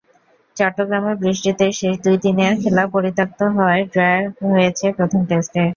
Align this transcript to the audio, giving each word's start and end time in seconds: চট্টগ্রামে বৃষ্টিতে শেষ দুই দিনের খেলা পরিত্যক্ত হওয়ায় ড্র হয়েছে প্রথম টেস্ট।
চট্টগ্রামে 0.57 1.13
বৃষ্টিতে 1.21 1.65
শেষ 1.79 1.95
দুই 2.05 2.17
দিনের 2.25 2.53
খেলা 2.61 2.83
পরিত্যক্ত 2.95 3.39
হওয়ায় 3.55 3.83
ড্র 3.87 4.01
হয়েছে 4.47 4.85
প্রথম 4.97 5.21
টেস্ট। 5.29 5.53